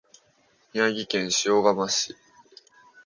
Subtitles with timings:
[0.73, 2.17] 宮城県塩竈市